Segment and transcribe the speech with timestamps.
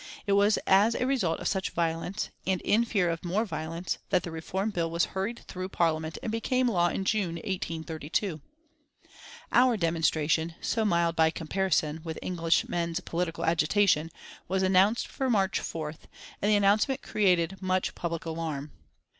[0.25, 4.23] It was as a result of such violence, and in fear of more violence, that
[4.23, 8.41] the reform bill was hurried through Parliament and became law in June, 1832.
[9.51, 14.09] Our demonstration, so mild by comparison with English men's political agitation,
[14.47, 16.05] was announced for March 4th,
[16.41, 18.71] and the announcement created much public alarm.